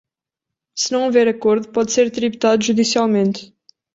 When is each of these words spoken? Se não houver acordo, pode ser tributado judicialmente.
Se 0.73 0.91
não 0.91 1.03
houver 1.03 1.27
acordo, 1.27 1.67
pode 1.71 1.91
ser 1.91 2.09
tributado 2.09 2.63
judicialmente. 2.63 3.53